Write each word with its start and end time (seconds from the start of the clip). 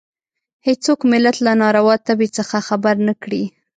هېڅوک 0.67 0.99
ملت 1.11 1.37
له 1.45 1.51
ناروا 1.61 1.95
تبې 2.07 2.27
څخه 2.37 2.57
خبر 2.67 2.95
نه 3.07 3.13
کړي. 3.23 3.43